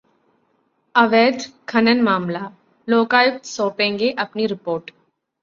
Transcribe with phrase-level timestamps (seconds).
[0.95, 2.47] अवैध खनन मामलाः
[2.87, 4.91] लोकायुक्त सौंपेंगे अपनी रिपोर्ट